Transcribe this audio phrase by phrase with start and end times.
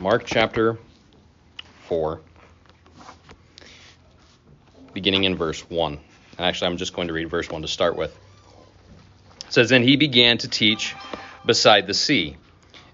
[0.00, 0.78] Mark chapter
[1.88, 2.22] 4,
[4.94, 5.92] beginning in verse 1.
[5.92, 6.00] And
[6.38, 8.18] actually, I'm just going to read verse 1 to start with.
[9.46, 10.94] It says, And he began to teach
[11.44, 12.38] beside the sea,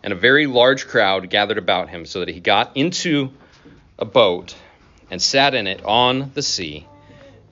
[0.03, 3.31] and a very large crowd gathered about him, so that he got into
[4.01, 4.57] a boat
[5.09, 6.89] and sat in it on the sea,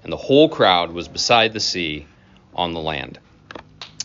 [0.03, 2.09] and the whole crowd was beside the sea
[2.57, 3.21] on the land.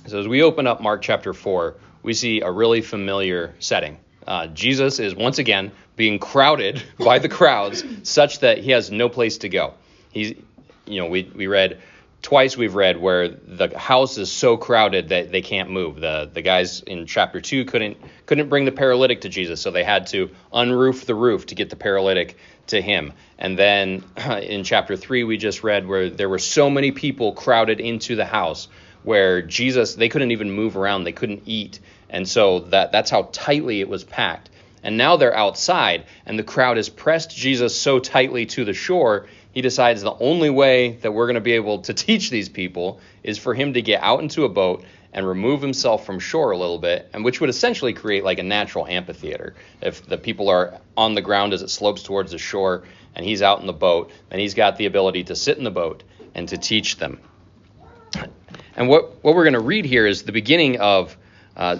[0.05, 3.97] So as we open up Mark chapter 4, we see a really familiar setting.
[4.27, 9.09] Uh, Jesus is once again being crowded by the crowds such that he has no
[9.09, 9.73] place to go.
[10.11, 10.33] He's,
[10.85, 11.79] you know, we, we read
[12.21, 15.99] twice we've read where the house is so crowded that they can't move.
[15.99, 19.83] The the guys in chapter two couldn't couldn't bring the paralytic to Jesus, so they
[19.83, 23.13] had to unroof the roof to get the paralytic to him.
[23.37, 27.79] And then in chapter three we just read where there were so many people crowded
[27.79, 28.67] into the house
[29.03, 31.79] where Jesus they couldn't even move around, they couldn't eat.
[32.09, 34.49] And so that that's how tightly it was packed.
[34.83, 39.27] And now they're outside and the crowd has pressed Jesus so tightly to the shore,
[39.51, 42.99] he decides the only way that we're going to be able to teach these people
[43.23, 46.57] is for him to get out into a boat and remove himself from shore a
[46.57, 49.55] little bit, and which would essentially create like a natural amphitheater.
[49.81, 52.83] If the people are on the ground as it slopes towards the shore
[53.15, 55.71] and he's out in the boat, then he's got the ability to sit in the
[55.71, 56.03] boat
[56.35, 57.19] and to teach them.
[58.75, 61.17] And what, what we're going to read here is the beginning of
[61.59, 61.77] uh,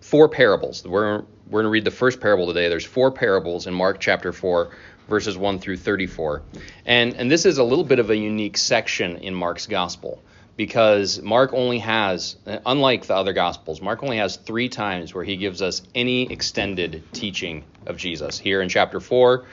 [0.00, 0.84] four parables.
[0.84, 2.68] We're, we're going to read the first parable today.
[2.68, 4.70] There's four parables in Mark chapter 4,
[5.08, 6.42] verses 1 through 34.
[6.84, 10.20] And, and this is a little bit of a unique section in Mark's gospel
[10.56, 15.36] because Mark only has, unlike the other gospels, Mark only has three times where he
[15.36, 18.36] gives us any extended teaching of Jesus.
[18.36, 19.44] Here in chapter 4,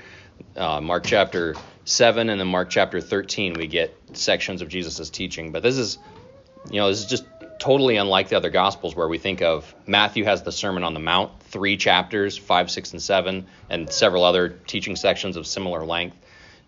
[0.57, 5.51] uh, Mark chapter 7, and then Mark chapter 13, we get sections of Jesus' teaching.
[5.51, 5.99] But this is,
[6.71, 7.25] you know, this is just
[7.59, 10.99] totally unlike the other gospels where we think of Matthew has the Sermon on the
[10.99, 16.17] Mount, three chapters, five, six, and seven, and several other teaching sections of similar length.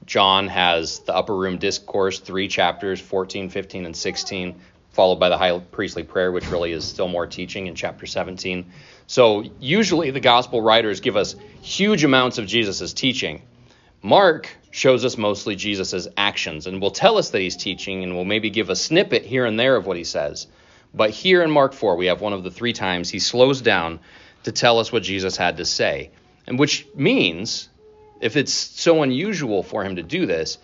[0.06, 4.56] John has the upper room discourse, three chapters, 14, 15, and 16,
[4.92, 8.66] followed by the high priestly prayer, which really is still more teaching in chapter 17.
[9.08, 13.42] So usually the gospel writers give us huge amounts of Jesus' teaching.
[14.02, 18.26] Mark shows us mostly Jesus' actions and will tell us that he's teaching and will
[18.26, 20.48] maybe give a snippet here and there of what he says.
[20.98, 24.00] But here in Mark 4, we have one of the three times he slows down
[24.44, 26.10] to tell us what Jesus had to say.
[26.48, 27.70] And which means,
[28.20, 30.58] if it's so unusual for him to do this,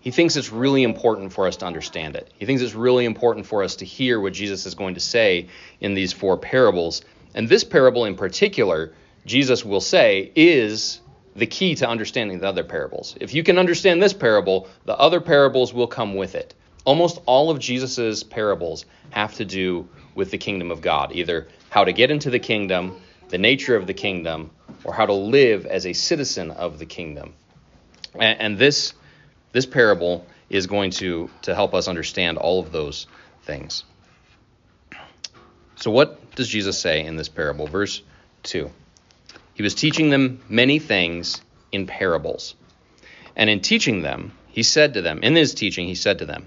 [0.00, 2.32] he thinks it's really important for us to understand it.
[2.38, 5.48] He thinks it's really important for us to hear what Jesus is going to say
[5.80, 7.02] in these four parables.
[7.34, 8.94] And this parable in particular,
[9.26, 11.00] Jesus will say, is
[11.36, 13.16] the key to understanding the other parables.
[13.20, 16.54] If you can understand this parable, the other parables will come with it.
[16.88, 21.84] Almost all of Jesus' parables have to do with the kingdom of God, either how
[21.84, 24.50] to get into the kingdom, the nature of the kingdom,
[24.84, 27.34] or how to live as a citizen of the kingdom.
[28.14, 28.94] And, and this,
[29.52, 33.06] this parable is going to, to help us understand all of those
[33.42, 33.84] things.
[35.76, 37.66] So, what does Jesus say in this parable?
[37.66, 38.00] Verse
[38.44, 38.70] 2.
[39.52, 42.54] He was teaching them many things in parables.
[43.36, 46.46] And in teaching them, he said to them, in his teaching, he said to them,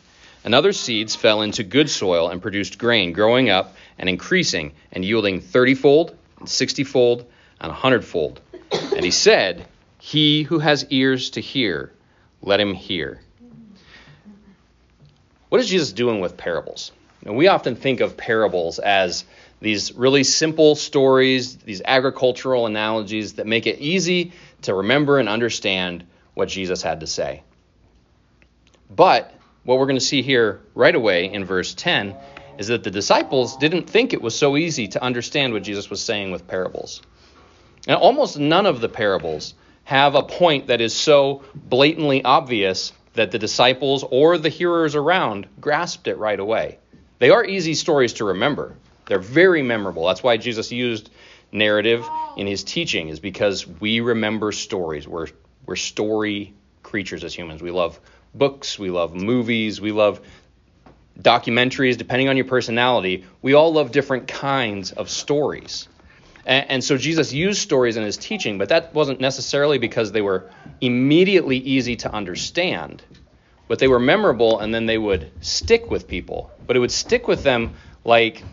[0.43, 5.05] And other seeds fell into good soil and produced grain, growing up and increasing, and
[5.05, 7.25] yielding thirtyfold, and sixtyfold,
[7.59, 8.41] and a hundredfold.
[8.71, 9.67] And he said,
[9.99, 11.91] He who has ears to hear,
[12.41, 13.21] let him hear.
[15.49, 16.91] What is Jesus doing with parables?
[17.25, 19.25] And we often think of parables as
[19.59, 24.33] these really simple stories, these agricultural analogies that make it easy
[24.63, 27.43] to remember and understand what Jesus had to say.
[28.89, 29.33] But
[29.63, 32.15] what we're going to see here right away in verse 10
[32.57, 36.01] is that the disciples didn't think it was so easy to understand what Jesus was
[36.01, 37.01] saying with parables.
[37.87, 39.53] And almost none of the parables
[39.83, 45.47] have a point that is so blatantly obvious that the disciples or the hearers around
[45.59, 46.77] grasped it right away.
[47.19, 48.75] They are easy stories to remember.
[49.07, 50.07] They're very memorable.
[50.07, 51.09] That's why Jesus used
[51.51, 55.07] narrative in his teaching is because we remember stories.
[55.07, 55.27] We're
[55.65, 57.61] we're story creatures as humans.
[57.61, 57.99] We love
[58.33, 60.21] books, we love movies, we love
[61.19, 63.25] documentaries, depending on your personality.
[63.41, 65.87] We all love different kinds of stories.
[66.45, 70.21] And, and so Jesus used stories in his teaching, but that wasn't necessarily because they
[70.21, 70.49] were
[70.79, 73.03] immediately easy to understand,
[73.67, 76.51] but they were memorable and then they would stick with people.
[76.65, 78.43] But it would stick with them like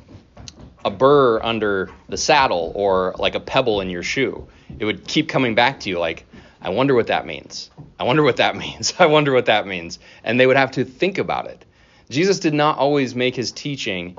[0.84, 4.48] a burr under the saddle or like a pebble in your shoe.
[4.78, 6.24] It would keep coming back to you like,
[6.60, 7.70] I wonder what that means.
[7.98, 8.94] I wonder what that means.
[8.98, 9.98] I wonder what that means.
[10.24, 11.64] And they would have to think about it.
[12.10, 14.16] Jesus did not always make his teaching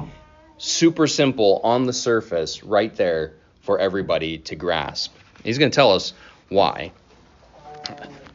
[0.58, 5.16] super simple on the surface right there for everybody to grasp.
[5.44, 6.14] He's going to tell us
[6.50, 6.92] why.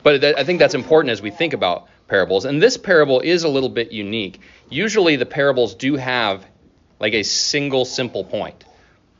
[0.02, 2.44] But I think that's important as we think about parables.
[2.44, 4.40] And this parable is a little bit unique.
[4.68, 6.44] Usually the parables do have
[7.00, 8.64] like a single simple point.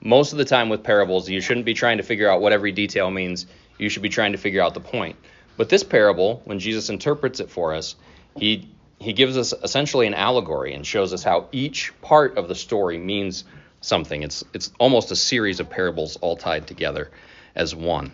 [0.00, 2.72] Most of the time with parables, you shouldn't be trying to figure out what every
[2.72, 3.46] detail means.
[3.84, 5.16] You should be trying to figure out the point.
[5.56, 7.94] But this parable, when Jesus interprets it for us,
[8.36, 12.54] he he gives us essentially an allegory and shows us how each part of the
[12.54, 13.44] story means
[13.80, 14.22] something.
[14.22, 17.10] It's it's almost a series of parables all tied together
[17.54, 18.12] as one.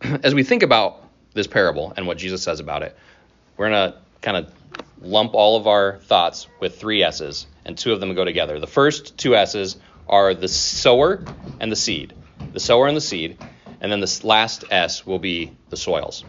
[0.00, 1.02] As we think about
[1.34, 2.96] this parable and what Jesus says about it,
[3.56, 4.52] we're going to kind of
[5.00, 8.58] lump all of our thoughts with three S's, and two of them go together.
[8.58, 9.76] The first two S's
[10.08, 11.22] are the sower
[11.60, 12.14] and the seed.
[12.52, 13.38] The sower and the seed,
[13.80, 16.24] and then the last S will be the soils.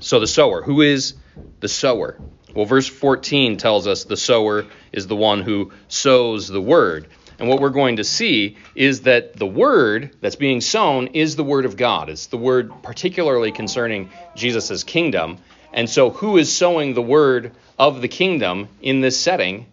[0.00, 1.14] So the sower, who is
[1.60, 2.16] the sower?
[2.54, 7.08] Well, verse 14 tells us the sower is the one who sows the word.
[7.38, 11.44] And what we're going to see is that the word that's being sown is the
[11.44, 12.08] word of God.
[12.08, 15.38] It's the word particularly concerning Jesus' kingdom.
[15.72, 19.66] And so, who is sowing the word of the kingdom in this setting?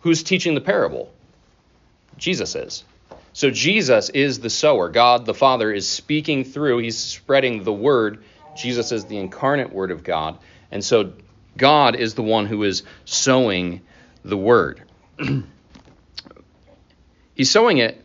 [0.00, 1.12] Who's teaching the parable?
[2.16, 2.84] Jesus is.
[3.32, 4.88] So, Jesus is the sower.
[4.88, 8.24] God the Father is speaking through, He's spreading the word.
[8.56, 10.38] Jesus is the incarnate word of God.
[10.70, 11.12] And so,
[11.56, 13.82] God is the one who is sowing
[14.24, 14.82] the word.
[17.34, 18.02] he's sowing it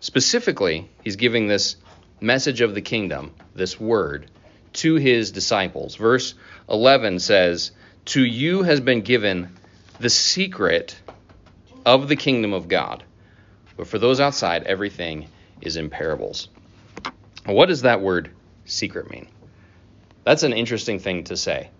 [0.00, 1.76] specifically, he's giving this
[2.20, 4.30] message of the kingdom, this word,
[4.74, 5.96] to his disciples.
[5.96, 6.34] Verse
[6.68, 7.70] 11 says,
[8.06, 9.54] To you has been given
[9.98, 10.96] the secret
[11.86, 13.04] of the kingdom of God.
[13.76, 15.28] But for those outside, everything
[15.60, 16.48] is in parables.
[17.46, 18.30] What does that word
[18.64, 19.28] secret mean?
[20.24, 21.70] That's an interesting thing to say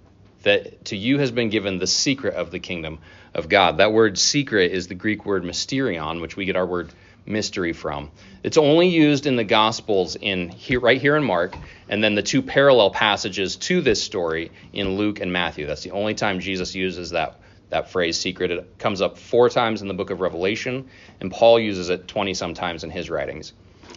[0.42, 2.98] that to you has been given the secret of the kingdom
[3.32, 3.78] of God.
[3.78, 6.92] That word secret is the Greek word mysterion, which we get our word
[7.26, 8.10] mystery from.
[8.42, 11.56] It's only used in the Gospels in here, right here in Mark,
[11.88, 15.66] and then the two parallel passages to this story in Luke and Matthew.
[15.66, 17.40] That's the only time Jesus uses that
[17.70, 18.50] that phrase secret.
[18.50, 20.88] It comes up four times in the book of Revelation,
[21.20, 23.52] and Paul uses it 20 sometimes in his writings.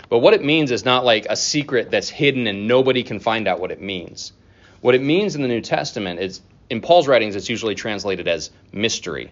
[0.09, 3.47] But what it means is not like a secret that's hidden and nobody can find
[3.47, 4.33] out what it means.
[4.81, 8.51] What it means in the New Testament is in Paul's writings, it's usually translated as
[8.71, 9.31] mystery.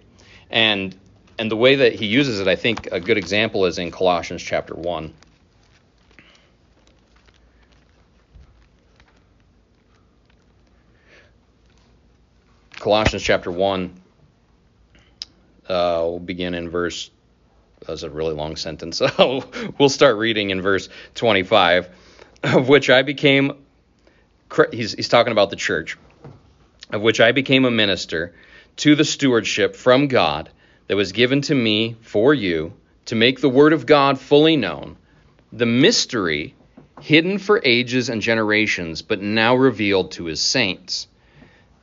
[0.50, 0.96] And
[1.38, 4.42] and the way that he uses it, I think a good example is in Colossians
[4.42, 5.14] chapter 1.
[12.80, 14.00] Colossians chapter 1,
[15.70, 17.10] uh, we'll begin in verse,
[17.86, 19.02] that's a really long sentence.
[19.18, 19.44] So
[19.78, 21.90] we'll start reading in verse 25,
[22.44, 23.66] of which I became
[24.72, 25.98] he's, he's talking about the church,
[26.92, 28.34] of which I became a minister
[28.78, 30.50] to the stewardship from God
[30.88, 32.74] that was given to me for you
[33.06, 34.98] to make the word of God fully known,
[35.52, 36.56] the mystery
[37.02, 41.08] hidden for ages and generations, but now revealed to his saints.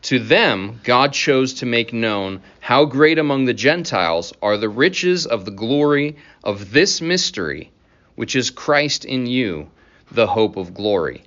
[0.02, 5.26] To them, God chose to make known how great among the Gentiles are the riches
[5.26, 7.71] of the glory of this mystery,
[8.16, 9.71] which is Christ in you,
[10.11, 11.23] the hope of glory.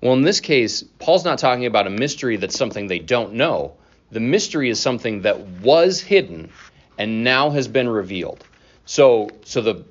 [0.00, 3.74] Well, in this case, Paul's not talking about a mystery that's something they don't know.
[4.12, 6.50] The mystery is something that was hidden
[6.98, 8.44] and now has been revealed.
[8.86, 9.84] So, so the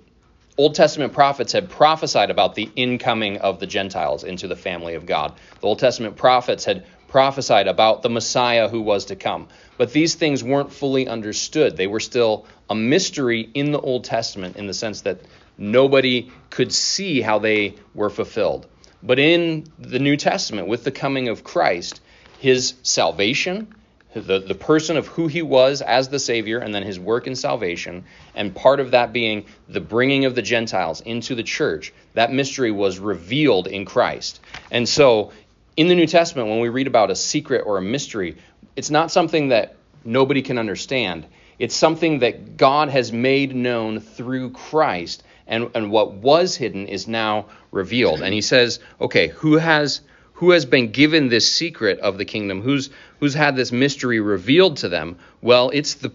[0.58, 5.06] Old Testament prophets had prophesied about the incoming of the Gentiles into the family of
[5.06, 5.34] God.
[5.60, 9.48] The Old Testament prophets had prophesied about the Messiah who was to come.
[9.78, 11.76] But these things weren't fully understood.
[11.76, 15.20] They were still a mystery in the Old Testament in the sense that
[15.58, 18.68] nobody could see how they were fulfilled.
[19.02, 22.02] But in the New Testament, with the coming of Christ,
[22.40, 23.74] his salvation,
[24.14, 27.36] the, the person of who he was as the Savior, and then his work in
[27.36, 32.34] salvation, and part of that being the bringing of the Gentiles into the church, that
[32.34, 34.40] mystery was revealed in Christ.
[34.72, 35.32] And so,
[35.80, 38.36] in the New Testament, when we read about a secret or a mystery,
[38.76, 41.26] it's not something that nobody can understand.
[41.58, 47.08] It's something that God has made known through Christ and, and what was hidden is
[47.08, 48.22] now revealed.
[48.22, 50.02] And he says, okay, who has
[50.34, 52.62] who has been given this secret of the kingdom?
[52.62, 52.90] Who's
[53.22, 55.18] who's had this mystery revealed to them?
[55.42, 56.12] Well, it's the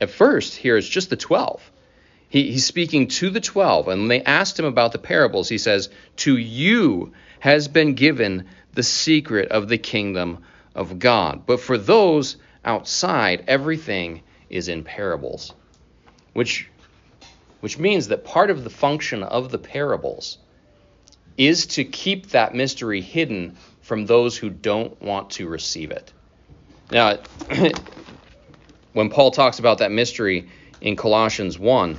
[0.00, 1.72] at first here it's just the 12.
[2.28, 5.48] He, he's speaking to the 12, and they asked him about the parables.
[5.48, 5.88] He says,
[6.18, 11.44] To you has been given the secret of the kingdom of God.
[11.46, 15.52] But for those outside, everything is in parables.
[16.34, 16.68] Which,
[17.60, 20.38] which means that part of the function of the parables
[21.36, 26.12] is to keep that mystery hidden from those who don't want to receive it.
[26.90, 27.18] Now,
[28.92, 30.48] when Paul talks about that mystery
[30.80, 31.98] in Colossians 1,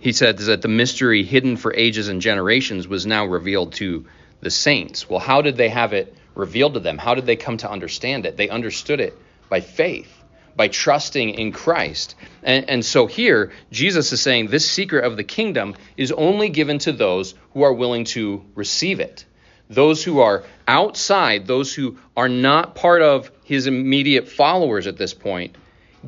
[0.00, 4.06] he said that the mystery hidden for ages and generations was now revealed to
[4.40, 5.08] the saints.
[5.08, 6.96] Well, how did they have it revealed to them?
[6.96, 8.38] How did they come to understand it?
[8.38, 9.16] They understood it
[9.50, 10.10] by faith,
[10.56, 12.14] by trusting in Christ.
[12.42, 16.78] And, and so here, Jesus is saying this secret of the kingdom is only given
[16.78, 19.26] to those who are willing to receive it.
[19.68, 25.12] Those who are outside, those who are not part of his immediate followers at this
[25.12, 25.56] point,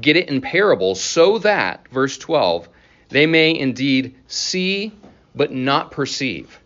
[0.01, 2.69] get it in parables so that, verse 12,
[3.13, 4.99] they may indeed see
[5.35, 6.59] but not perceive.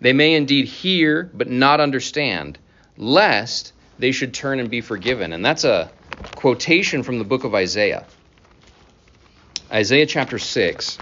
[0.00, 2.58] They may indeed hear but not understand,
[2.96, 5.32] lest they should turn and be forgiven.
[5.34, 5.92] And that's a
[6.34, 8.06] quotation from the book of Isaiah.
[9.70, 10.98] Isaiah chapter 6.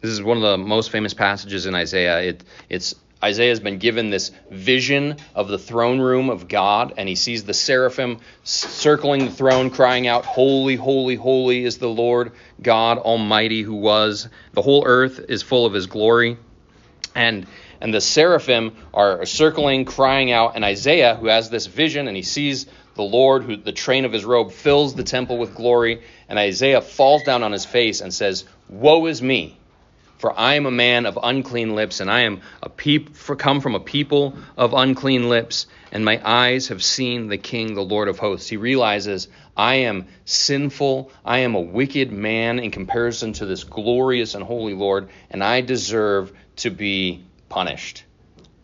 [0.00, 2.20] This is one of the most famous passages in Isaiah.
[2.22, 7.08] It, it's Isaiah has been given this vision of the throne room of God, and
[7.08, 12.32] he sees the seraphim circling the throne, crying out, Holy, holy, holy is the Lord
[12.60, 14.28] God Almighty who was.
[14.54, 16.36] The whole earth is full of his glory.
[17.14, 17.46] And
[17.82, 22.22] and the seraphim are circling, crying out, and Isaiah, who has this vision, and he
[22.22, 26.38] sees the Lord, who the train of his robe fills the temple with glory, and
[26.38, 29.58] Isaiah falls down on his face and says, Woe is me!
[30.22, 33.60] For I am a man of unclean lips, and I am a peop- for come
[33.60, 38.06] from a people of unclean lips, and my eyes have seen the King, the Lord
[38.06, 38.48] of hosts.
[38.48, 39.26] He realizes
[39.56, 44.74] I am sinful, I am a wicked man in comparison to this glorious and holy
[44.74, 48.04] Lord, and I deserve to be punished.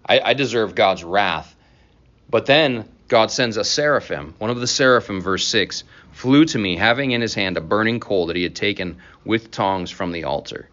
[0.06, 1.56] I, I deserve God's wrath.
[2.30, 4.34] But then God sends a seraphim.
[4.38, 7.98] One of the seraphim, verse 6, flew to me, having in his hand a burning
[7.98, 10.68] coal that he had taken with tongs from the altar.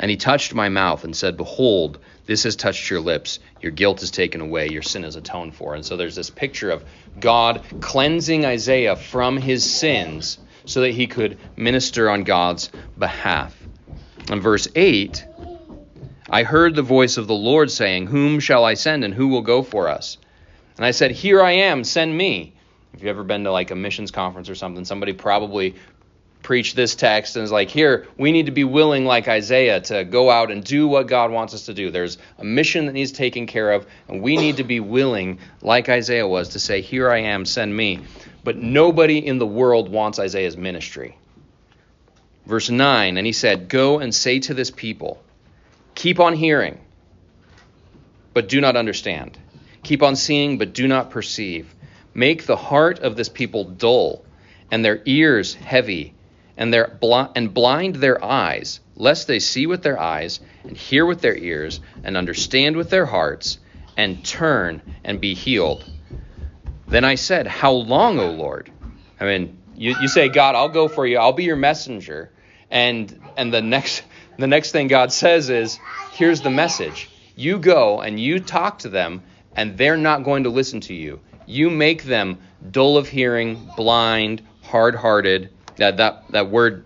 [0.00, 3.38] And he touched my mouth and said, Behold, this has touched your lips.
[3.60, 4.68] Your guilt is taken away.
[4.70, 5.74] Your sin is atoned for.
[5.74, 6.82] And so there's this picture of
[7.20, 13.54] God cleansing Isaiah from his sins so that he could minister on God's behalf.
[14.30, 15.22] In verse 8,
[16.30, 19.42] I heard the voice of the Lord saying, Whom shall I send and who will
[19.42, 20.16] go for us?
[20.78, 22.54] And I said, Here I am, send me.
[22.94, 25.74] If you've ever been to like a missions conference or something, somebody probably
[26.50, 30.02] preach this text and is like, here, we need to be willing, like Isaiah, to
[30.02, 31.92] go out and do what God wants us to do.
[31.92, 35.88] There's a mission that needs taken care of, and we need to be willing, like
[35.88, 38.00] Isaiah was, to say, Here I am, send me.
[38.42, 41.16] But nobody in the world wants Isaiah's ministry.
[42.46, 45.22] Verse 9, and he said, Go and say to this people,
[45.94, 46.80] Keep on hearing,
[48.34, 49.38] but do not understand.
[49.84, 51.72] Keep on seeing, but do not perceive.
[52.12, 54.24] Make the heart of this people dull,
[54.72, 56.14] and their ears heavy
[56.60, 61.06] and, their bl- and blind their eyes, lest they see with their eyes, and hear
[61.06, 63.58] with their ears, and understand with their hearts,
[63.96, 65.90] and turn and be healed.
[66.86, 68.70] Then I said, How long, O Lord?
[69.18, 72.30] I mean, you, you say, God, I'll go for you, I'll be your messenger.
[72.70, 74.02] And and the next
[74.38, 75.78] the next thing God says is,
[76.12, 77.08] here's the message.
[77.36, 79.22] You go and you talk to them,
[79.56, 81.20] and they're not going to listen to you.
[81.46, 82.38] You make them
[82.70, 86.84] dull of hearing, blind, hard hearted, that that that word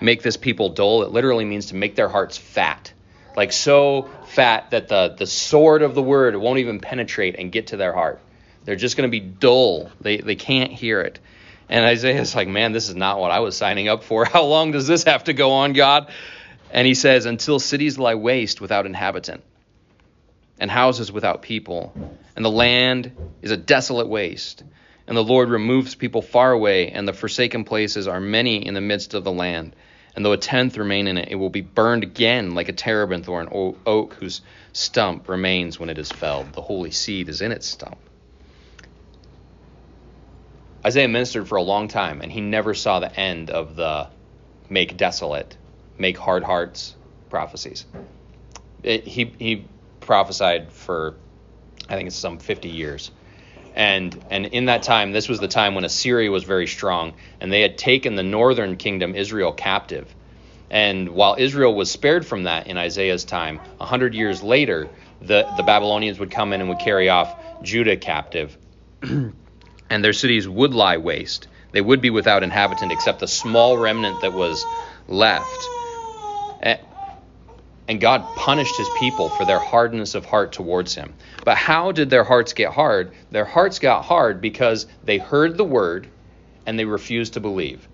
[0.00, 2.92] make this people dull it literally means to make their hearts fat.
[3.36, 7.68] Like so fat that the the sword of the word won't even penetrate and get
[7.68, 8.20] to their heart.
[8.64, 9.90] They're just going to be dull.
[10.00, 11.20] They they can't hear it.
[11.68, 14.24] And isaiah's like man this is not what i was signing up for.
[14.36, 16.10] How long does this have to go on god?
[16.72, 19.44] And he says until cities lie waste without inhabitant
[20.58, 21.92] and houses without people
[22.34, 23.12] and the land
[23.42, 24.64] is a desolate waste
[25.06, 28.80] and the Lord removes people far away, and the forsaken places are many in the
[28.80, 29.76] midst of the land.
[30.14, 33.28] And though a tenth remain in it, it will be burned again like a terebinth
[33.28, 34.40] or an oak whose
[34.72, 36.54] stump remains when it is felled.
[36.54, 37.98] The holy seed is in its stump.
[40.84, 44.08] Isaiah ministered for a long time, and he never saw the end of the
[44.68, 45.56] make desolate,
[45.98, 46.94] make hard hearts
[47.28, 47.84] prophecies.
[48.82, 49.68] It, he, he
[50.00, 51.16] prophesied for,
[51.88, 53.10] I think it's some 50 years
[53.76, 57.52] and and in that time this was the time when Assyria was very strong and
[57.52, 60.12] they had taken the northern kingdom Israel captive
[60.70, 64.90] and while Israel was spared from that in Isaiah's time 100 years later
[65.20, 68.56] the, the Babylonians would come in and would carry off Judah captive,
[69.02, 69.34] and
[69.90, 71.48] their cities would lie waste.
[71.72, 74.66] They would be without inhabitant except the small remnant that was
[75.08, 75.70] left.
[77.88, 81.14] And God punished his people for their hardness of heart towards him.
[81.44, 83.12] But how did their hearts get hard?
[83.30, 86.08] Their hearts got hard because they heard the word
[86.66, 87.88] and they refused to believe.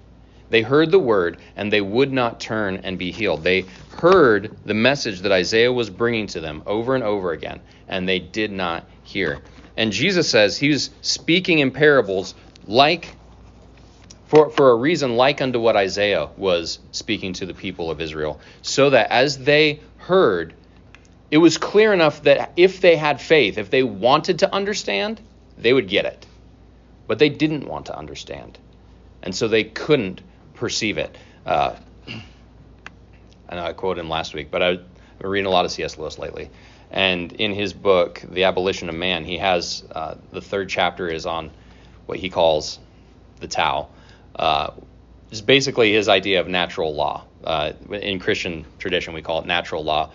[0.49, 3.45] They heard the word and they would not turn and be healed.
[3.45, 8.09] They heard the message that Isaiah was bringing to them over and over again, and
[8.09, 9.43] they did not hear.
[9.77, 12.35] And Jesus says he was speaking in parables
[12.67, 13.17] like
[14.33, 18.41] for, for a reason like unto what Isaiah was speaking to the people of Israel,
[18.63, 20.55] so that as they heard,
[21.31, 25.21] it was clear enough that if they had faith, if they wanted to understand,
[25.59, 26.25] they would get it.
[27.07, 28.59] But they didn't want to understand.
[29.23, 30.23] And so they couldn't
[30.55, 31.15] perceive it.
[31.45, 31.77] Uh,
[33.51, 34.83] I know I quoted him last week, but I've
[35.19, 35.99] been reading a lot of C.S.
[35.99, 36.49] Lewis lately.
[36.91, 41.27] And in his book, The Abolition of Man, he has uh, the third chapter is
[41.27, 41.51] on
[42.07, 42.79] what he calls
[43.39, 43.91] the Tao
[44.37, 44.71] uh,
[45.31, 47.25] is basically his idea of natural law.
[47.43, 50.13] Uh, in Christian tradition, we call it natural law.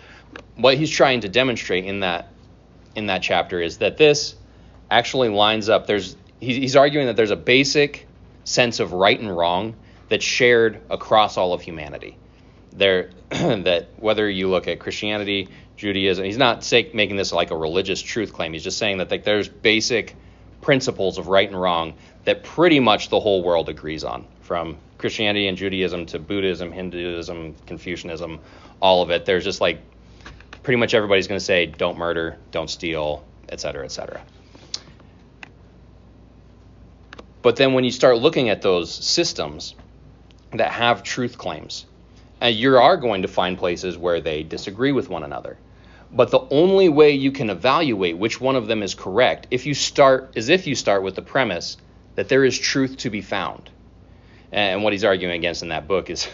[0.56, 2.30] What he's trying to demonstrate in that
[2.94, 4.34] in that chapter is that this
[4.90, 5.86] actually lines up.
[5.86, 8.06] There's he's arguing that there's a basic
[8.44, 9.76] sense of right and wrong
[10.08, 12.16] that's shared across all of humanity.
[12.72, 17.56] There, that whether you look at Christianity, Judaism, he's not say, making this like a
[17.56, 18.52] religious truth claim.
[18.52, 20.16] He's just saying that like, there's basic
[20.60, 21.94] principles of right and wrong
[22.28, 27.54] that pretty much the whole world agrees on, from Christianity and Judaism to Buddhism, Hinduism,
[27.64, 28.40] Confucianism,
[28.82, 29.24] all of it.
[29.24, 29.80] There's just like
[30.62, 34.20] pretty much everybody's going to say don't murder, don't steal, et cetera, et cetera.
[37.40, 39.74] But then when you start looking at those systems
[40.52, 41.86] that have truth claims,
[42.42, 45.56] and you are going to find places where they disagree with one another.
[46.12, 49.72] But the only way you can evaluate which one of them is correct if you
[49.72, 51.78] start is if you start with the premise
[52.18, 53.70] that there is truth to be found.
[54.50, 56.26] And what he's arguing against in that book is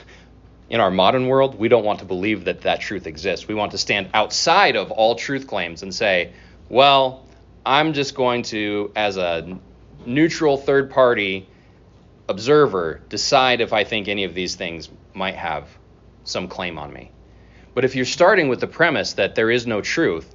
[0.71, 3.47] in our modern world, we don't want to believe that that truth exists.
[3.47, 6.33] We want to stand outside of all truth claims and say,
[6.71, 7.27] well,
[7.67, 9.59] I'm just going to, as a
[10.07, 11.47] neutral third party
[12.31, 15.69] observer, decide if I think any of these things might have
[16.25, 17.11] some claim on me.
[17.75, 20.35] But if you're starting with the premise that there is no truth,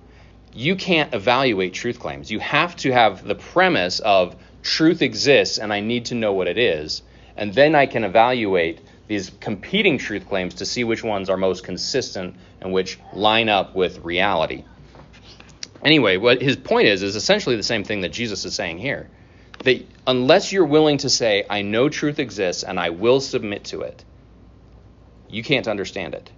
[0.53, 2.29] you can't evaluate truth claims.
[2.29, 6.48] You have to have the premise of truth exists and I need to know what
[6.48, 7.02] it is.
[7.36, 11.63] And then I can evaluate these competing truth claims to see which ones are most
[11.63, 14.63] consistent and which line up with reality.
[15.84, 19.10] Anyway, what his point is is essentially the same thing that Jesus is saying here.
[19.63, 23.82] That unless you're willing to say, I know truth exists and I will submit to
[23.82, 24.04] it,
[25.30, 26.32] you can't understand it.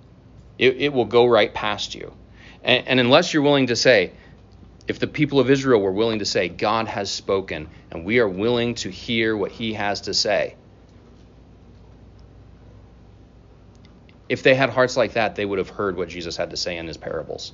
[0.58, 2.14] It, it will go right past you.
[2.64, 4.14] And, and unless you're willing to say,
[4.92, 8.28] if the people of Israel were willing to say, God has spoken, and we are
[8.28, 10.58] willing to hear what he has to say,
[14.28, 16.76] if they had hearts like that, they would have heard what Jesus had to say
[16.76, 17.54] in his parables.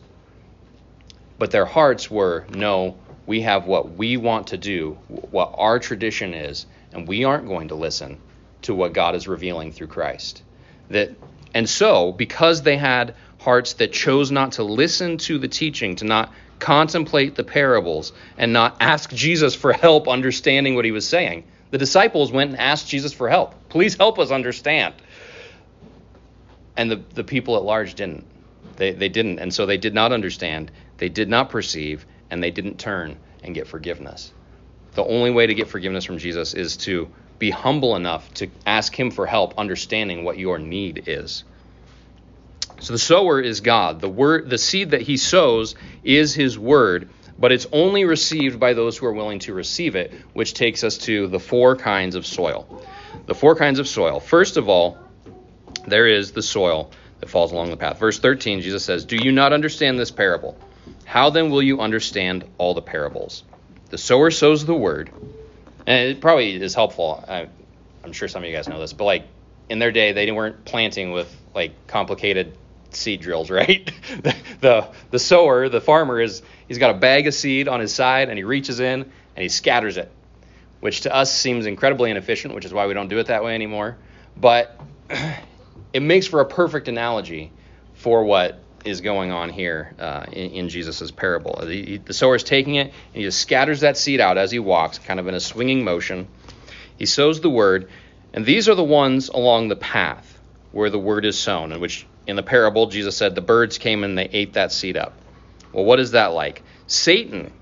[1.38, 2.98] But their hearts were, no,
[3.28, 7.68] we have what we want to do, what our tradition is, and we aren't going
[7.68, 8.18] to listen
[8.64, 10.42] to what God is revealing through Christ.
[10.90, 11.12] That
[11.54, 16.06] and so, because they had hearts that chose not to listen to the teaching, to
[16.06, 21.44] not contemplate the parables, and not ask Jesus for help understanding what he was saying.
[21.72, 23.56] The disciples went and asked Jesus for help.
[23.70, 24.96] Please help us understand.
[26.76, 28.26] And the, the people at large didn't.
[28.78, 29.40] They, they didn't.
[29.40, 33.54] And so they did not understand, they did not perceive, and they didn't turn and
[33.54, 34.32] get forgiveness.
[34.94, 38.98] The only way to get forgiveness from Jesus is to be humble enough to ask
[38.98, 41.44] Him for help understanding what your need is.
[42.80, 44.02] So the sower is God.
[44.02, 47.10] The word the seed that he sows is his word,
[47.40, 50.98] but it's only received by those who are willing to receive it, which takes us
[51.00, 52.84] to the four kinds of soil.
[53.26, 54.20] The four kinds of soil.
[54.20, 54.98] First of all,
[55.88, 58.00] there is the soil that falls along the path.
[58.00, 60.58] Verse 13, Jesus says, Do you not understand this parable?
[61.06, 63.44] How then will you understand all the parables?
[63.90, 65.10] The sower sows the word.
[65.88, 67.24] And it probably is helpful.
[67.28, 67.48] I,
[68.04, 69.24] I'm sure some of you guys know this, but like
[69.70, 72.58] in their day, they weren't planting with like complicated
[72.98, 73.92] seed drills, right?
[74.62, 78.30] the, the sower, the farmer is he's got a bag of seed on his side
[78.30, 80.12] and he reaches in and he scatters it,
[80.80, 83.56] which to us seems incredibly inefficient, which is why we don't do it that way
[83.56, 83.98] anymore.
[84.36, 84.80] But
[85.94, 87.52] it makes for a perfect analogy
[87.94, 91.62] for what is going on here uh, in, in Jesus' parable.
[91.66, 94.60] The, the sower is taking it and he just scatters that seed out as he
[94.60, 96.28] walks, kind of in a swinging motion.
[96.98, 97.90] He sows the word,
[98.34, 100.40] and these are the ones along the path
[100.72, 104.04] where the word is sown, in which in the parable, Jesus said the birds came
[104.04, 105.14] and they ate that seed up.
[105.72, 106.62] Well, what is that like?
[106.86, 107.54] Satan.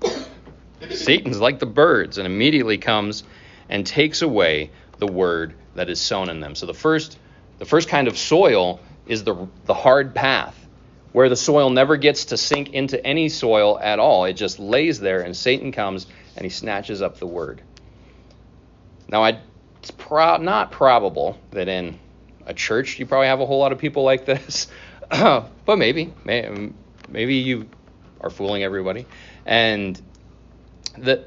[0.90, 3.24] Satan's like the birds and immediately comes
[3.68, 6.54] and takes away the word that is sown in them.
[6.54, 7.18] So the first
[7.58, 10.66] the first kind of soil is the the hard path
[11.12, 14.26] where the soil never gets to sink into any soil at all.
[14.26, 17.62] It just lays there and Satan comes and he snatches up the word.
[19.08, 19.40] Now I
[19.78, 21.98] it's pro- not probable that in
[22.46, 24.68] a church you probably have a whole lot of people like this.
[25.10, 27.68] but maybe maybe you
[28.20, 29.06] are fooling everybody.
[29.44, 30.00] And
[30.98, 31.24] the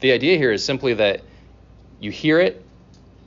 [0.00, 1.22] the idea here is simply that
[2.00, 2.64] you hear it,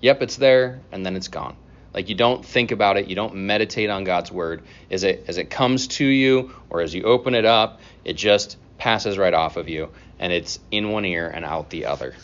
[0.01, 1.55] yep, it's there, and then it's gone.
[1.93, 4.63] Like you don't think about it, you don't meditate on God's word.
[4.89, 8.57] As it as it comes to you or as you open it up, it just
[8.79, 9.89] passes right off of you
[10.19, 12.15] and it's in one ear and out the other.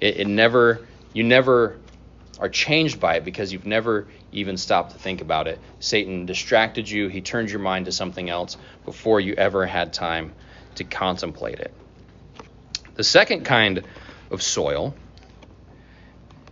[0.00, 1.76] It, it never you never
[2.38, 5.58] are changed by it because you've never even stopped to think about it.
[5.80, 10.32] Satan distracted you, he turned your mind to something else before you ever had time
[10.76, 11.72] to contemplate it.
[12.94, 13.84] The second kind
[14.30, 14.94] of soil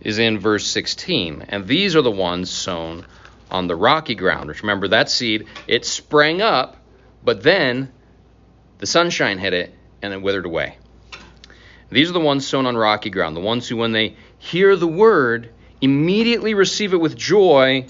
[0.01, 3.05] is in verse 16, and these are the ones sown
[3.49, 4.47] on the rocky ground.
[4.47, 6.77] Which remember that seed, it sprang up,
[7.23, 7.91] but then
[8.77, 10.77] the sunshine hit it and it withered away.
[11.89, 14.87] These are the ones sown on rocky ground, the ones who, when they hear the
[14.87, 17.85] word, immediately receive it with joy,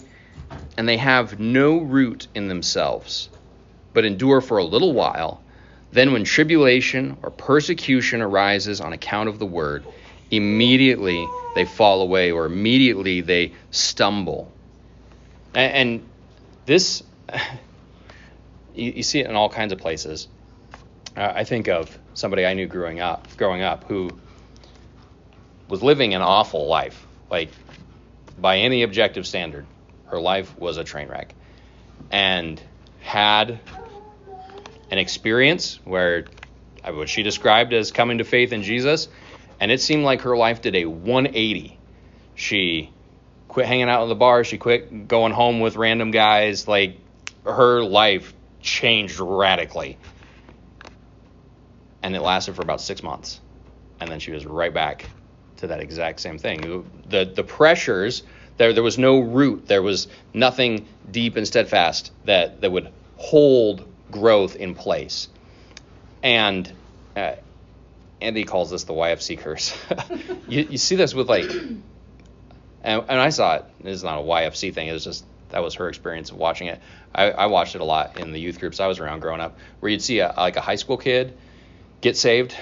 [0.77, 3.29] and they have no root in themselves,
[3.93, 5.41] but endure for a little while.
[5.91, 9.85] Then, when tribulation or persecution arises on account of the word,
[10.31, 14.51] immediately they fall away or immediately they stumble.
[15.55, 16.03] And,
[16.65, 17.01] this,
[18.75, 20.27] you, you, see it in all kinds of places.
[21.15, 24.11] Uh, I think of somebody I knew growing up, growing up, who
[25.69, 27.49] was living an awful life, like
[28.37, 29.65] by any objective standard.
[30.05, 31.33] Her life was a train wreck,
[32.11, 32.61] and
[33.01, 33.59] had
[34.89, 36.25] an experience where
[36.83, 39.09] what she described as coming to faith in Jesus,
[39.59, 41.77] and it seemed like her life did a 180.
[42.35, 42.91] She
[43.47, 46.99] quit hanging out in the bar, she quit going home with random guys, like
[47.43, 49.97] her life changed radically.
[52.03, 53.41] And it lasted for about 6 months.
[53.99, 55.09] And then she was right back
[55.57, 56.85] to that exact same thing.
[57.09, 58.23] The the pressures
[58.57, 63.87] there there was no root, there was nothing deep and steadfast that that would hold
[64.11, 65.29] growth in place.
[66.23, 66.71] And
[67.15, 67.33] uh,
[68.21, 69.77] Andy calls this the YFC curse.
[70.47, 71.83] you, you see this with like, and,
[72.83, 73.65] and I saw it.
[73.83, 74.87] It's not a YFC thing.
[74.87, 76.81] It was just that was her experience of watching it.
[77.13, 79.57] I, I watched it a lot in the youth groups I was around growing up,
[79.79, 81.37] where you'd see a, like a high school kid
[82.01, 82.55] get saved,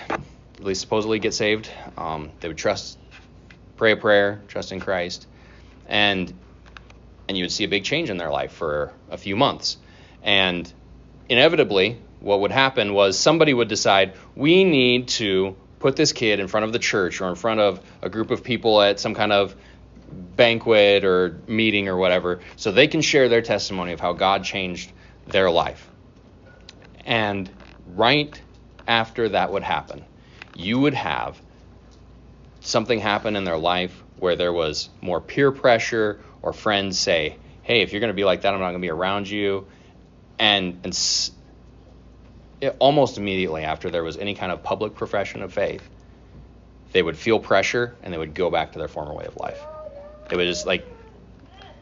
[0.58, 1.70] at least supposedly get saved.
[1.98, 2.98] Um, they would trust,
[3.78, 5.28] pray a prayer, trust in Christ,
[5.88, 6.34] and
[7.28, 9.78] and you would see a big change in their life for a few months.
[10.22, 10.72] And
[11.28, 16.48] inevitably, what would happen was somebody would decide we need to put this kid in
[16.48, 19.32] front of the church or in front of a group of people at some kind
[19.32, 19.56] of
[20.36, 24.91] banquet or meeting or whatever so they can share their testimony of how God changed
[25.28, 25.89] their life.
[27.06, 27.50] And
[27.88, 28.39] right
[28.88, 30.06] after that would happen,
[30.56, 31.39] you would have
[32.62, 37.82] something happen in their life where there was more peer pressure or friends say, hey,
[37.82, 39.68] if you're going to be like that, I'm not going to be around you
[40.39, 41.32] and and
[42.62, 45.88] it, almost immediately after there was any kind of public profession of faith,
[46.91, 49.60] they would feel pressure and they would go back to their former way of life.
[50.32, 50.86] It was like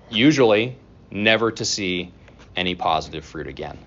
[0.10, 0.78] usually
[1.12, 2.12] never to see
[2.56, 3.78] any positive fruit again.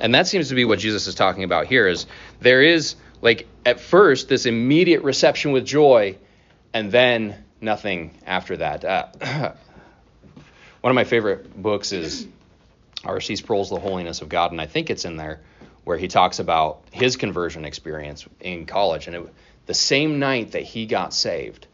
[0.00, 2.06] And that seems to be what Jesus is talking about here is
[2.40, 6.16] there is like at first this immediate reception with joy
[6.72, 8.84] and then nothing after that.
[8.84, 9.08] Uh,
[10.80, 12.26] one of my favorite books is
[13.04, 13.36] R.C.
[13.36, 15.40] Sproul's The Holiness of God, and I think it's in there
[15.84, 19.06] where he talks about his conversion experience in college.
[19.06, 19.34] And it,
[19.66, 21.66] the same night that he got saved,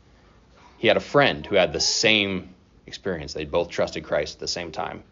[0.78, 2.54] he had a friend who had the same
[2.86, 3.32] experience.
[3.32, 5.02] They both trusted Christ at the same time.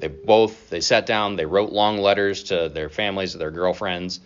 [0.00, 4.20] They both they sat down, they wrote long letters to their families, their girlfriends.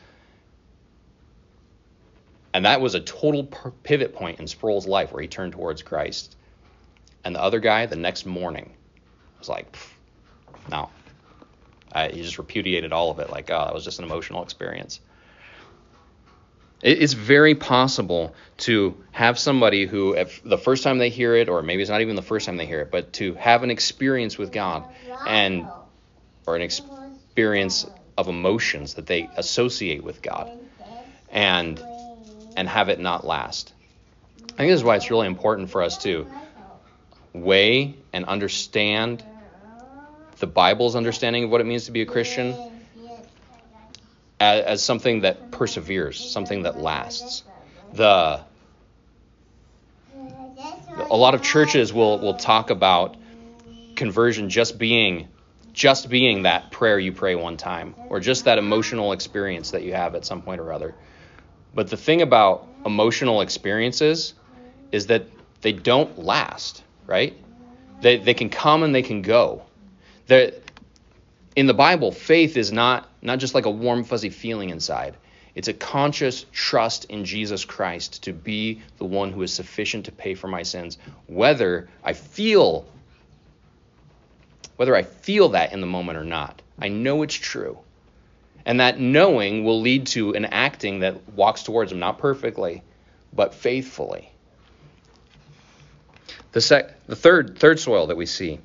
[2.54, 3.44] And that was a total
[3.82, 6.36] pivot point in Sproul's life where he turned towards Christ.
[7.24, 8.74] And the other guy, the next morning,
[9.38, 9.76] was like,
[10.70, 10.90] no,
[11.92, 15.00] I, he just repudiated all of it, like, oh, that was just an emotional experience.
[16.82, 21.48] It, it's very possible to have somebody who, if the first time they hear it,
[21.48, 23.70] or maybe it's not even the first time they hear it, but to have an
[23.70, 24.84] experience with God
[25.26, 25.66] and
[26.46, 27.86] or an experience
[28.18, 30.50] of emotions that they associate with God
[31.30, 31.82] and
[32.56, 33.72] and have it not last.
[34.54, 36.26] I think this is why it's really important for us to
[37.32, 39.24] weigh and understand
[40.38, 42.54] the Bible's understanding of what it means to be a Christian
[44.40, 47.44] as, as something that perseveres, something that lasts.
[47.92, 48.40] The
[51.10, 53.16] a lot of churches will will talk about
[53.96, 55.28] conversion just being
[55.72, 59.94] just being that prayer you pray one time or just that emotional experience that you
[59.94, 60.94] have at some point or other.
[61.74, 64.34] But the thing about emotional experiences
[64.90, 65.26] is that
[65.62, 67.36] they don't last, right?
[68.00, 69.62] They, they can come and they can go.
[70.26, 70.52] They're,
[71.56, 75.16] in the Bible, faith is not, not just like a warm, fuzzy feeling inside.
[75.54, 80.12] It's a conscious trust in Jesus Christ to be the one who is sufficient to
[80.12, 82.86] pay for my sins, whether I feel
[84.76, 86.62] whether I feel that in the moment or not.
[86.80, 87.78] I know it's true.
[88.64, 92.82] And that knowing will lead to an acting that walks towards him, not perfectly,
[93.32, 94.30] but faithfully.
[96.52, 98.60] The, sec- the third, third soil that we see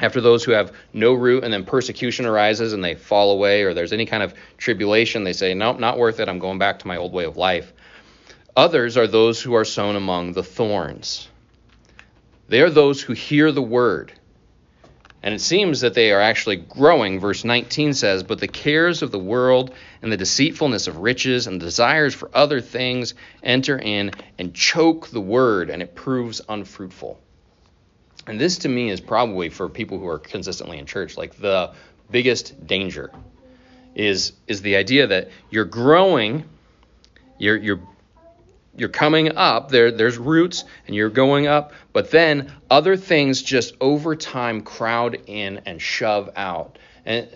[0.00, 3.74] after those who have no root and then persecution arises and they fall away or
[3.74, 6.28] there's any kind of tribulation, they say, Nope, not worth it.
[6.28, 7.72] I'm going back to my old way of life.
[8.56, 11.28] Others are those who are sown among the thorns.
[12.48, 14.12] They are those who hear the word.
[15.22, 17.20] And it seems that they are actually growing.
[17.20, 21.60] Verse 19 says, But the cares of the world and the deceitfulness of riches and
[21.60, 27.20] desires for other things enter in and choke the word, and it proves unfruitful.
[28.26, 31.72] And this to me is probably for people who are consistently in church, like the
[32.10, 33.10] biggest danger
[33.94, 36.44] is is the idea that you're growing,
[37.38, 37.80] you're you're
[38.80, 43.74] you're coming up there there's roots and you're going up but then other things just
[43.80, 47.28] over time crowd in and shove out and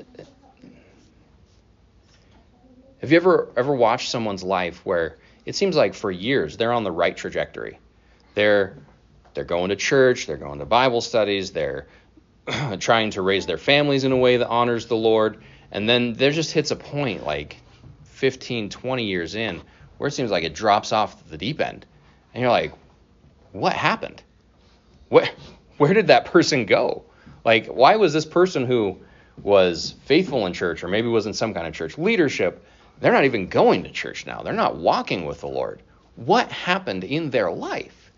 [3.01, 6.83] have you ever ever watched someone's life where it seems like for years they're on
[6.83, 7.79] the right trajectory
[8.35, 8.77] they're
[9.35, 11.87] they're going to church, they're going to Bible studies, they're
[12.79, 15.43] trying to raise their families in a way that honors the Lord.
[15.71, 17.57] And then there just hits a point like
[18.05, 19.61] 15, 20 years in
[19.99, 21.87] where it seems like it drops off the deep end.
[22.33, 22.73] And you're like,
[23.53, 24.23] what happened?
[25.09, 25.29] Where,
[25.79, 27.05] where did that person go?
[27.45, 28.99] Like, why was this person who
[29.43, 32.65] was faithful in church or maybe was in some kind of church leadership,
[33.01, 34.43] they're not even going to church now.
[34.43, 35.83] They're not walking with the Lord.
[36.17, 38.13] What happened in their life?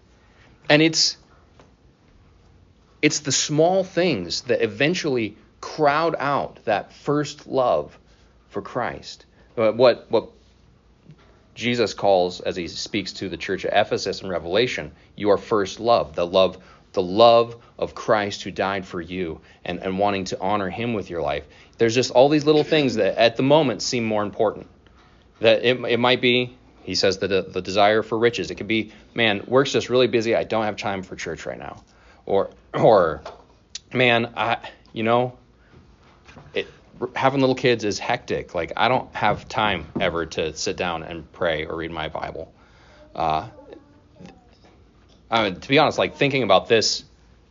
[0.68, 1.16] And it's
[3.02, 7.96] it's the small things that eventually crowd out that first love
[8.48, 9.24] for Christ.
[9.54, 10.32] What what
[11.56, 16.14] Jesus calls as he speaks to the church of Ephesus in Revelation, your first love,
[16.14, 16.58] the love
[16.92, 21.10] the love of Christ who died for you and, and wanting to honor him with
[21.10, 21.44] your life.
[21.76, 24.66] There's just all these little things that at the moment seem more important.
[25.40, 28.52] That it, it might be he says that the desire for riches.
[28.52, 30.36] It could be, man, work's just really busy.
[30.36, 31.82] I don't have time for church right now.
[32.26, 33.22] Or, or,
[33.92, 34.58] man, I,
[34.92, 35.36] you know,
[36.54, 36.68] it,
[37.14, 38.54] having little kids is hectic.
[38.54, 42.52] Like I don't have time ever to sit down and pray or read my Bible.
[43.14, 43.48] Uh,
[45.30, 47.04] I mean, to be honest, like thinking about this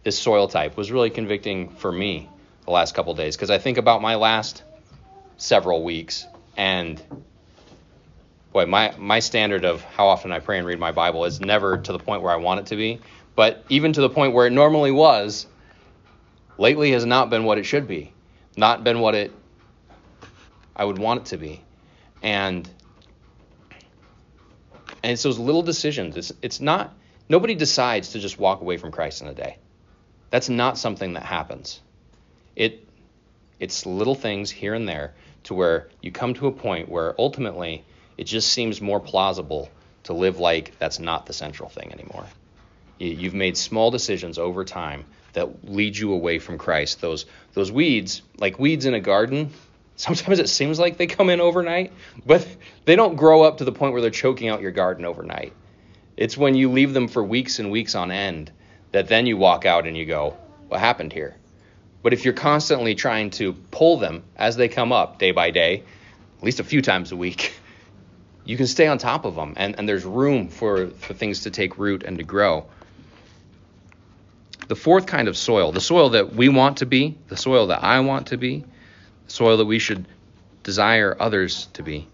[0.03, 2.29] this soil type was really convicting for me
[2.65, 4.63] the last couple days because I think about my last
[5.38, 7.01] several weeks and
[8.55, 11.77] boy, my, my standard of how often I pray and read my Bible is never
[11.77, 13.01] to the point where I want it to be.
[13.36, 15.45] But even to the point where it normally was,
[16.58, 18.13] lately has not been what it should be,
[18.57, 19.31] not been what it
[20.75, 21.61] I would want it to be.
[22.21, 22.69] And
[25.03, 26.17] and it's those little decisions.
[26.17, 26.93] It's it's not
[27.29, 29.57] nobody decides to just walk away from Christ in a day.
[30.29, 31.81] That's not something that happens.
[32.55, 32.87] It
[33.59, 35.13] it's little things here and there
[35.43, 37.85] to where you come to a point where ultimately
[38.17, 39.69] it just seems more plausible
[40.03, 42.25] to live like that's not the central thing anymore.
[42.97, 45.05] You've made small decisions over time
[45.36, 47.00] that lead you away from Christ.
[47.00, 49.52] Those those weeds, like weeds in a garden,
[49.95, 51.93] sometimes it seems like they come in overnight,
[52.26, 52.45] but
[52.86, 55.54] they don't grow up to the point where they're choking out your garden overnight.
[56.17, 58.52] It's when you leave them for weeks and weeks on end
[58.91, 60.38] that then you walk out and you go,
[60.69, 61.36] what happened here?
[62.02, 65.84] But if you're constantly trying to pull them as they come up day by day,
[66.38, 67.54] at least a few times a week,
[68.45, 71.52] you can stay on top of them and, and there's room for, for things to
[71.52, 72.65] take root and to grow.
[74.67, 77.84] The fourth kind of soil, the soil that we want to be, the soil that
[77.84, 78.65] I want to be,
[79.25, 80.06] the soil that we should
[80.63, 82.08] desire others to be,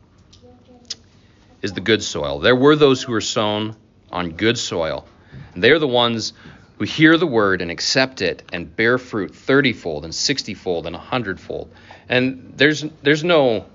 [1.61, 2.39] is the good soil.
[2.39, 3.75] There were those who were sown
[4.11, 5.07] on good soil.
[5.53, 6.33] And they are the ones
[6.77, 10.99] who hear the word and accept it and bear fruit thirtyfold and sixtyfold and a
[10.99, 11.71] hundredfold.
[12.09, 13.65] And there's, there's no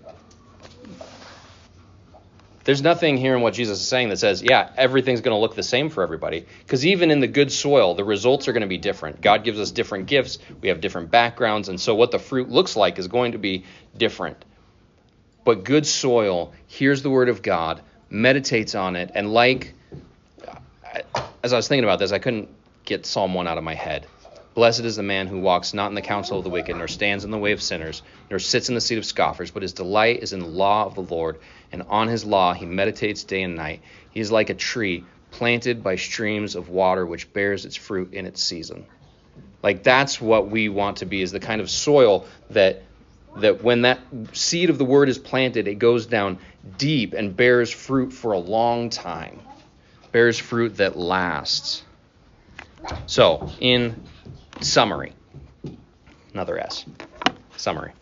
[2.66, 5.54] there's nothing here in what Jesus is saying that says, yeah, everything's going to look
[5.54, 6.44] the same for everybody.
[6.58, 9.20] Because even in the good soil, the results are going to be different.
[9.20, 12.74] God gives us different gifts, we have different backgrounds, and so what the fruit looks
[12.74, 13.64] like is going to be
[13.96, 14.44] different.
[15.46, 19.74] but good soil hears the word of God, meditates on it, and like,
[21.42, 22.48] as I was thinking about this, I couldn't
[22.84, 24.08] get Psalm 1 out of my head.
[24.54, 27.24] Blessed is the man who walks not in the counsel of the wicked, nor stands
[27.24, 30.22] in the way of sinners, nor sits in the seat of scoffers, but his delight
[30.22, 31.38] is in the law of the Lord,
[31.72, 33.82] and on his law he meditates day and night.
[34.10, 38.26] He is like a tree planted by streams of water, which bears its fruit in
[38.26, 38.86] its season.
[39.62, 42.82] Like that's what we want to be, is the kind of soil that
[43.38, 44.00] that when that
[44.32, 46.38] seed of the word is planted, it goes down
[46.78, 49.40] deep and bears fruit for a long time.
[50.10, 51.82] Bears fruit that lasts.
[53.06, 54.04] So, in
[54.60, 55.12] summary,
[56.32, 56.86] another S.
[57.56, 57.92] Summary.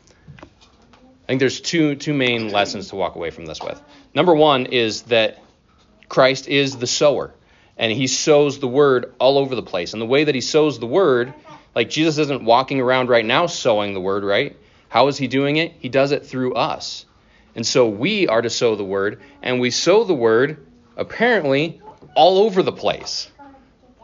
[1.25, 3.81] I think there's two two main lessons to walk away from this with.
[4.15, 5.43] Number one is that
[6.09, 7.33] Christ is the sower,
[7.79, 9.95] and he sows the word all over the place.
[9.95, 11.33] And the way that he sows the word,
[11.75, 14.57] like Jesus isn't walking around right now sowing the word, right?
[14.91, 15.73] How is he doing it?
[15.79, 17.07] He does it through us.
[17.55, 21.81] And so we are to sow the word, and we sow the word apparently
[22.15, 23.31] all over the place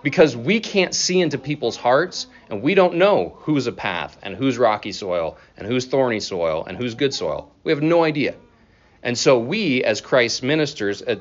[0.02, 4.34] because we can't see into people's hearts and we don't know who's a path and
[4.34, 7.50] who's rocky soil and who's thorny soil and who's good soil.
[7.64, 8.34] We have no idea.
[9.02, 11.16] And so we, as Christ's ministers, uh,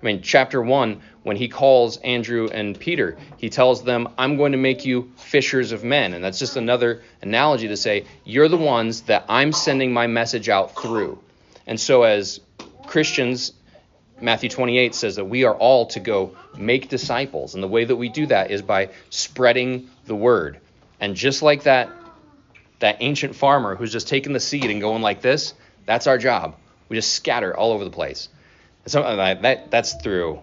[0.00, 4.52] I mean, chapter 1, when he calls Andrew and Peter, he tells them, I'm going
[4.52, 6.14] to make you fishers of men.
[6.14, 10.48] And that's just another analogy to say, you're the ones that I'm sending my message
[10.48, 11.18] out through.
[11.66, 12.40] And so, as
[12.86, 13.52] Christians,
[14.20, 17.54] Matthew 28 says that we are all to go make disciples.
[17.54, 20.60] And the way that we do that is by spreading the word.
[21.00, 21.90] And just like that,
[22.80, 25.54] that ancient farmer who's just taking the seed and going like this,
[25.86, 26.56] that's our job.
[26.88, 28.28] We just scatter all over the place.
[28.86, 30.40] So that, that's through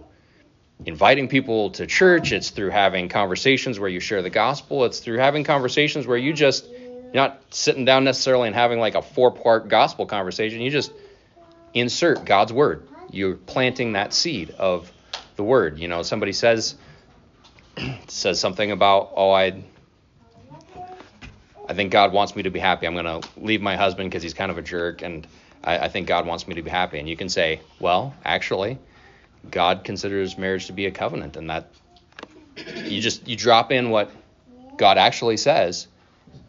[0.86, 2.32] inviting people to church.
[2.32, 4.86] It's through having conversations where you share the gospel.
[4.86, 8.96] It's through having conversations where you just you're not sitting down necessarily and having like
[8.96, 10.62] a four part gospel conversation.
[10.62, 10.92] You just
[11.74, 12.88] insert God's word.
[13.10, 14.92] You're planting that seed of
[15.36, 15.80] the word.
[15.80, 16.76] You know, somebody says
[18.08, 19.64] says something about, oh, I
[21.68, 22.86] I think God wants me to be happy.
[22.86, 25.28] I'm going to leave my husband because he's kind of a jerk, and
[25.64, 27.00] I, I think God wants me to be happy.
[27.00, 28.78] And you can say, well, actually,
[29.50, 31.72] God considers marriage to be a covenant, and that
[32.86, 34.12] you just you drop in what
[34.78, 35.88] God actually says,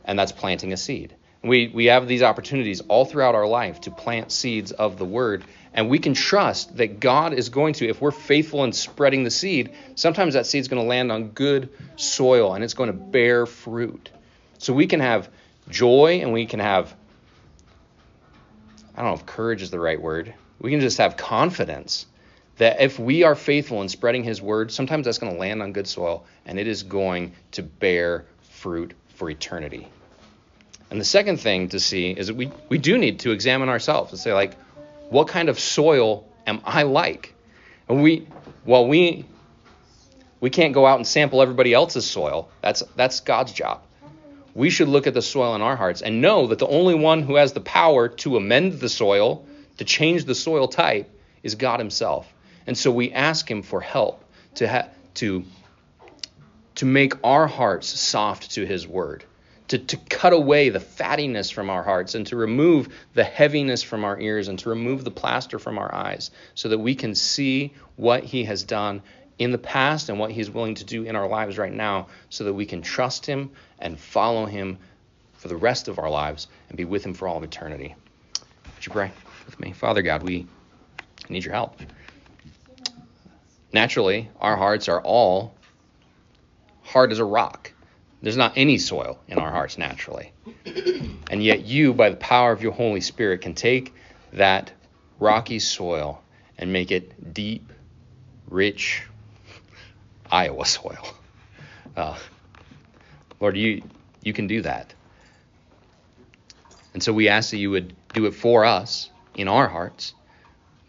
[0.05, 1.15] and that's planting a seed.
[1.47, 5.45] We we have these opportunities all throughout our life to plant seeds of the word,
[5.73, 9.31] and we can trust that God is going to, if we're faithful in spreading the
[9.31, 13.45] seed, sometimes that seed's going to land on good soil and it's going to bear
[13.45, 14.11] fruit.
[14.59, 15.29] So we can have
[15.69, 16.95] joy and we can have
[18.97, 20.33] I don't know if courage is the right word.
[20.59, 22.07] We can just have confidence
[22.57, 25.73] that if we are faithful in spreading his word, sometimes that's going to land on
[25.73, 29.89] good soil and it is going to bear fruit for eternity.
[30.91, 34.13] And the second thing to see is that we, we do need to examine ourselves
[34.13, 34.55] and say, like,
[35.11, 37.35] what kind of soil am I like?
[37.89, 38.27] And we,
[38.65, 39.25] well, we,
[40.41, 42.49] we can't go out and sample everybody else's soil.
[42.63, 43.83] That's, that's God's job
[44.57, 47.23] we should look at the soil in our hearts and know that the only one
[47.23, 49.45] who has the power to amend the soil,
[49.77, 51.11] to change the soil type,
[51.43, 52.27] is God Himself.
[52.67, 55.45] And so we ask Him for help to ha- to
[56.77, 59.25] to make our hearts soft to His Word,
[59.69, 64.05] to to cut away the fattiness from our hearts, and to remove the heaviness from
[64.05, 67.73] our ears, and to remove the plaster from our eyes, so that we can see
[67.97, 69.03] what He has done
[69.39, 72.45] in the past and what He's willing to do in our lives right now, so
[72.45, 74.79] that we can trust Him and follow him
[75.35, 77.95] for the rest of our lives and be with him for all of eternity.
[78.75, 79.13] Would you pray
[79.45, 79.73] with me?
[79.73, 80.47] Father God, we
[81.29, 81.81] need your help.
[83.73, 85.55] Naturally, our hearts are all
[86.83, 87.73] hard as a rock.
[88.27, 90.33] There's not any soil in our hearts naturally.
[91.31, 93.95] And yet, you, by the power of your Holy Spirit, can take
[94.33, 94.73] that
[95.21, 96.21] rocky soil
[96.59, 97.73] and make it deep,
[98.49, 99.05] rich
[100.29, 101.07] Iowa soil.
[101.97, 102.19] Uh,
[103.39, 103.85] Lord, you
[104.25, 104.93] you can do that.
[106.95, 110.15] And so we ask that you would do it for us in our hearts.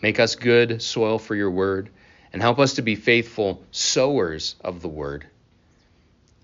[0.01, 1.91] Make us good soil for your word
[2.33, 5.27] and help us to be faithful sowers of the word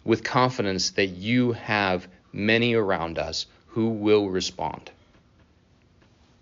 [0.03, 4.91] with confidence that you have many around us who will respond.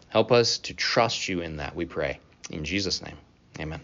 [0.09, 2.19] Help us to trust you in that, we pray.
[2.49, 3.17] In Jesus' name,
[3.59, 3.81] amen.